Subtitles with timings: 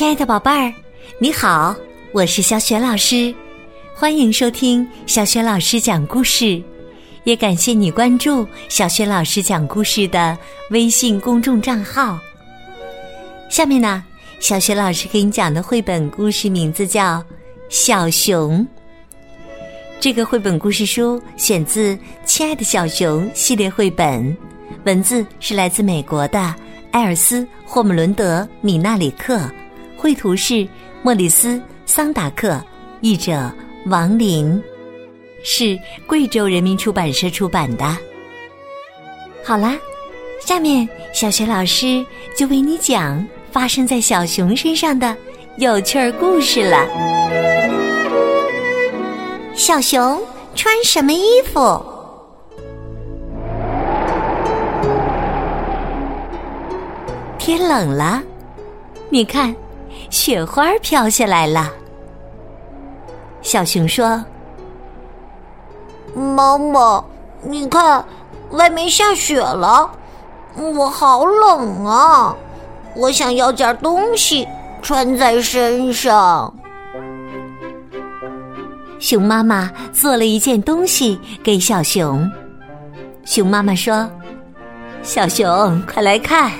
[0.00, 0.72] 亲爱的宝贝儿，
[1.18, 1.76] 你好，
[2.12, 3.34] 我是小雪老师，
[3.94, 6.62] 欢迎收听小雪老师讲故事，
[7.24, 10.34] 也感谢你关注小雪老师讲故事的
[10.70, 12.18] 微信公众账号。
[13.50, 14.02] 下面呢，
[14.38, 17.18] 小雪老师给你讲的绘本故事名字叫
[17.68, 18.60] 《小熊》。
[20.00, 21.94] 这个绘本故事书选自
[22.24, 24.34] 《亲爱的小熊》系列绘本，
[24.84, 26.54] 文字是来自美国的
[26.92, 29.38] 埃尔斯·霍姆伦德·米纳里克，
[30.00, 30.66] 绘图是
[31.02, 31.48] 莫里斯·
[31.84, 32.58] 桑达克，
[33.02, 33.52] 译者
[33.84, 34.58] 王林，
[35.42, 37.84] 是贵州人民出版社出版的。
[39.44, 39.76] 好啦，
[40.40, 42.02] 下面小学老师
[42.34, 45.14] 就为你讲发生在小熊身上的
[45.58, 46.88] 有趣儿故事了。
[49.54, 50.18] 小熊
[50.54, 51.84] 穿什么衣服？
[57.38, 58.22] 天冷了，
[59.10, 59.54] 你看，
[60.10, 61.70] 雪花飘下来了。
[63.40, 64.22] 小熊说
[66.14, 67.02] ：“妈妈，
[67.42, 68.04] 你看，
[68.50, 69.90] 外面下雪了，
[70.56, 72.36] 我好冷啊！
[72.96, 74.46] 我想要件东西
[74.82, 76.52] 穿在身上。”
[78.98, 82.30] 熊妈妈做了一件东西给小熊。
[83.24, 84.10] 熊妈妈说
[85.02, 86.50] ：“小熊，快来看，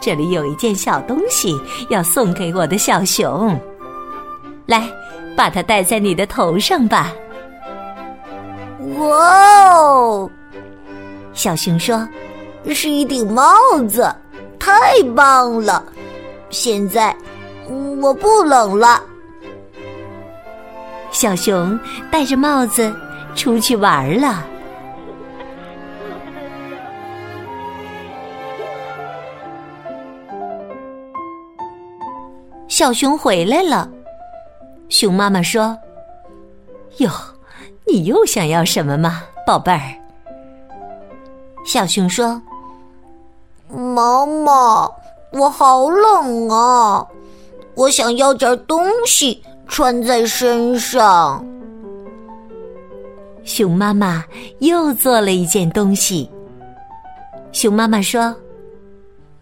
[0.00, 1.58] 这里有一件小东西
[1.90, 3.58] 要送给我的小熊。
[4.66, 4.88] 来，
[5.36, 7.12] 把它戴在你的头上吧。”
[8.98, 10.30] 哇哦！
[11.32, 12.08] 小熊说
[12.72, 13.52] ：“是一顶帽
[13.88, 14.14] 子，
[14.58, 15.84] 太棒了！
[16.50, 17.14] 现在
[18.00, 19.02] 我不冷了。”
[21.10, 21.78] 小熊
[22.10, 22.94] 戴着帽子
[23.34, 24.44] 出去玩了。
[32.76, 33.88] 小熊回来了，
[34.90, 35.74] 熊妈妈说
[37.00, 37.10] ：“哟，
[37.86, 39.80] 你又想要什么吗，宝贝儿？”
[41.64, 42.38] 小熊说
[43.66, 44.86] ：“妈妈，
[45.32, 47.06] 我好冷啊，
[47.76, 51.42] 我想要点东西。”穿在身上。
[53.42, 54.22] 熊妈妈
[54.58, 56.30] 又做了一件东西。
[57.52, 58.36] 熊妈妈说：“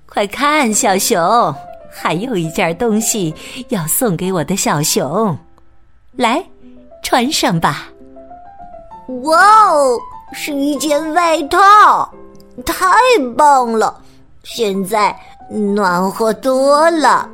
[0.06, 1.18] 快看，小熊，
[1.94, 3.32] 还有一件东西
[3.68, 5.38] 要送给我的小熊，
[6.16, 6.44] 来，
[7.02, 7.88] 穿上吧。”
[9.22, 9.98] 哇哦，
[10.32, 12.12] 是一件外套，
[12.64, 12.84] 太
[13.36, 14.02] 棒了！
[14.42, 15.14] 现在
[15.50, 17.28] 暖和多了。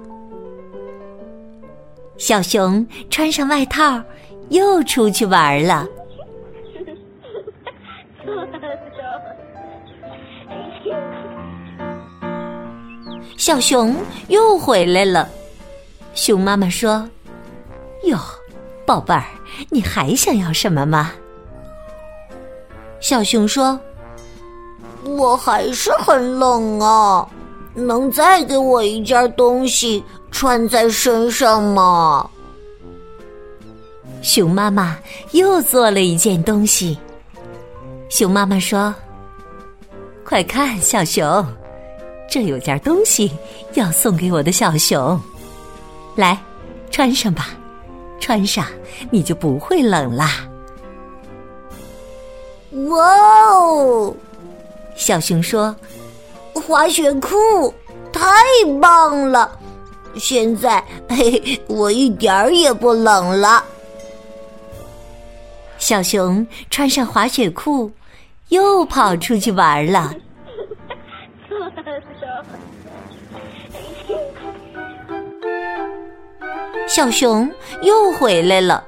[2.19, 4.03] 小熊穿上外套，
[4.50, 5.87] 又出去玩了。
[13.36, 13.96] 小熊
[14.28, 15.28] 又回来了。
[16.14, 17.08] 熊妈妈说
[18.04, 18.18] ：“哟，
[18.84, 19.24] 宝贝儿，
[19.68, 21.12] 你还想要什么吗？”
[23.00, 23.78] 小熊说
[25.04, 27.26] ：“我还是很冷啊，
[27.74, 32.30] 能再给我一件东西？”穿在身上吗？
[34.22, 34.97] 熊妈妈
[35.32, 36.97] 又做了一件东西。
[38.08, 38.94] 熊妈妈说
[40.24, 41.44] ：“快看，小熊，
[42.30, 43.32] 这有件东西
[43.74, 45.20] 要送给我的小熊，
[46.14, 46.41] 来，
[46.91, 47.48] 穿上吧，
[48.20, 48.64] 穿上
[49.10, 50.46] 你就不会冷啦。”
[52.88, 53.04] 哇
[53.50, 54.14] 哦！
[54.94, 55.74] 小熊说
[56.54, 57.74] ：“滑雪裤
[58.12, 58.30] 太
[58.80, 59.58] 棒了！”
[60.16, 63.64] 现在，嘿嘿，我一点儿也不冷了。
[65.78, 67.91] 小熊穿上滑雪裤，
[68.50, 70.14] 又跑出去玩了。
[76.88, 77.50] 小熊
[77.82, 78.84] 又回来了。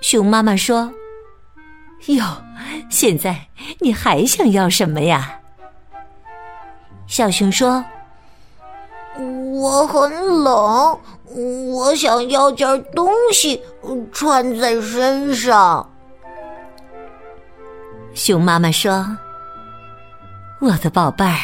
[0.00, 0.92] 熊妈妈说
[2.06, 2.24] ：“哟，
[2.90, 3.36] 现在
[3.80, 5.40] 你还想要什么呀？”
[7.06, 7.84] 小熊说。
[9.60, 10.08] 我很
[10.44, 11.00] 冷，
[11.74, 13.60] 我想要件东西
[14.12, 15.90] 穿在身上。
[18.14, 19.04] 熊妈妈说
[20.62, 21.36] ：“我的宝贝儿，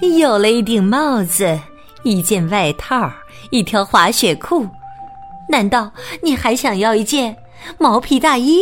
[0.00, 1.58] 你有了一顶帽子，
[2.04, 3.10] 一件外套，
[3.50, 4.68] 一条滑雪裤，
[5.48, 5.90] 难道
[6.22, 7.36] 你还想要一件
[7.78, 8.60] 毛皮大衣？”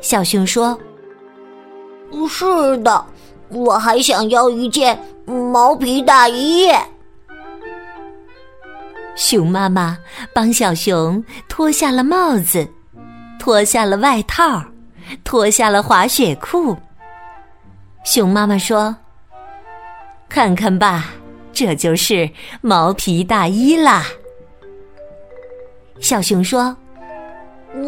[0.00, 0.78] 小熊说
[2.28, 3.04] ：“是的，
[3.48, 4.98] 我还想要一件。”
[5.52, 6.68] 毛皮大衣。
[9.14, 9.96] 熊妈妈
[10.32, 12.66] 帮小熊脱下了帽子，
[13.38, 14.60] 脱下了外套，
[15.22, 16.76] 脱下了滑雪裤。
[18.02, 18.96] 熊妈妈说
[20.30, 21.06] ：“看看吧，
[21.52, 22.30] 这就是
[22.60, 24.06] 毛皮大衣啦。
[25.98, 26.74] 小熊说：“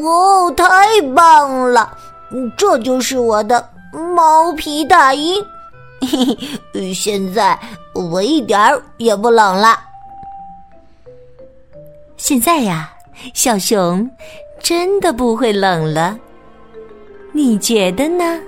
[0.03, 1.97] 哇，太棒了！
[2.59, 3.67] 这就是我的
[4.15, 5.37] 毛皮大衣，
[6.01, 6.37] 嘿
[6.75, 7.57] 嘿，现在
[7.95, 9.79] 我一点儿也不冷了。
[12.17, 12.93] 现在呀，
[13.35, 14.11] 小熊
[14.61, 16.19] 真的不会冷了，
[17.33, 18.41] 你觉得呢？”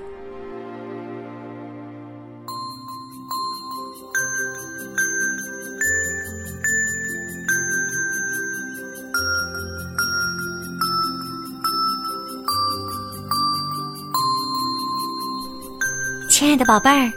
[16.44, 17.10] 亲爱的宝贝儿，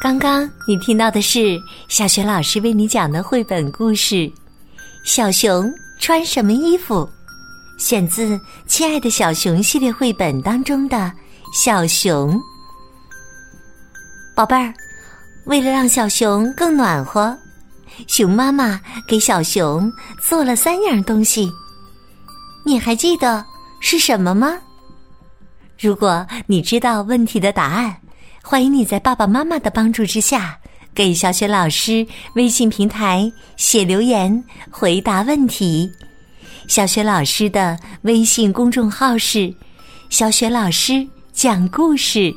[0.00, 4.16] 刚刚你听到的是小雪老师为你讲的绘本故事
[5.04, 7.08] 《小熊穿什么衣服》，
[7.80, 8.36] 选自
[8.66, 11.10] 《亲爱的小熊》系列绘本当中的
[11.54, 12.36] 小熊。
[14.34, 14.74] 宝贝儿，
[15.44, 17.38] 为了让小熊更暖和，
[18.08, 19.88] 熊妈妈给小熊
[20.20, 21.48] 做了三样东西，
[22.66, 23.46] 你还记得
[23.78, 24.58] 是什么吗？
[25.78, 27.96] 如果你知道问题的答案。
[28.46, 30.58] 欢迎你在爸爸妈妈的帮助之下，
[30.94, 35.90] 给小雪老师微信平台写留言回答问题。
[36.68, 39.52] 小雪老师的微信公众号是
[40.10, 42.30] “小雪老师讲故事”，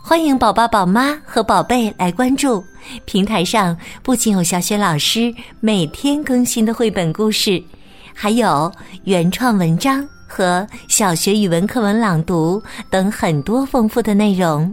[0.00, 2.64] 欢迎宝宝、宝妈和宝贝来关注。
[3.04, 7.60] 平台上不仅有小雪老师每天更新的绘本故事，
[8.14, 8.72] 还有
[9.02, 14.72] 原创文章和小学语文课文朗读等很多丰富的内容。